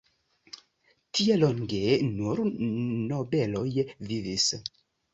[1.19, 3.67] Tie longe nur nobeloj
[4.11, 4.53] vivis.